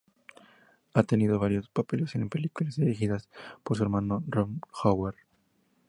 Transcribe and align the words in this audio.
Ha 0.95 1.03
tenido 1.03 1.37
varios 1.37 1.69
papeles 1.69 2.15
en 2.15 2.27
películas 2.27 2.75
dirigidas 2.75 3.29
por 3.63 3.77
su 3.77 3.83
hermano, 3.83 4.23
Ron 4.25 4.59
Howard. 4.81 5.17